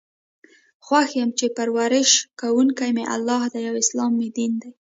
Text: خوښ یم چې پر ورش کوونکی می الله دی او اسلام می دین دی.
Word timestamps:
خوښ 0.85 1.09
یم 1.19 1.29
چې 1.39 1.45
پر 1.57 1.69
ورش 1.77 2.09
کوونکی 2.41 2.89
می 2.95 3.05
الله 3.15 3.41
دی 3.53 3.63
او 3.69 3.75
اسلام 3.83 4.11
می 4.19 4.29
دین 4.35 4.53
دی. 4.61 4.71